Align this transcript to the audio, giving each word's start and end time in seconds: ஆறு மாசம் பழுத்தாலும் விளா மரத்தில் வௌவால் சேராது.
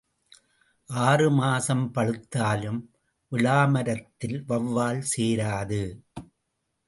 ஆறு 0.89 1.27
மாசம் 1.31 1.83
பழுத்தாலும் 1.93 2.79
விளா 3.31 3.59
மரத்தில் 3.65 4.39
வௌவால் 4.47 5.01
சேராது. 5.11 5.81